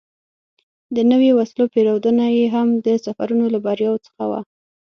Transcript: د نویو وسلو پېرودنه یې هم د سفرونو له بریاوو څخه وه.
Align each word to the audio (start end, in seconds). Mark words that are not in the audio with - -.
د 0.95 0.97
نویو 1.11 1.33
وسلو 1.39 1.65
پېرودنه 1.73 2.25
یې 2.37 2.45
هم 2.55 2.67
د 2.85 2.87
سفرونو 3.05 3.45
له 3.53 3.59
بریاوو 3.65 4.03
څخه 4.05 4.23
وه. 4.31 4.41